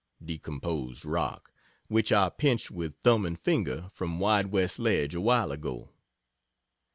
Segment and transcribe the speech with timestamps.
[0.25, 1.53] (decomposed rock)
[1.87, 5.91] which I pinched with thumb and finger from "Wide West" ledge awhile ago.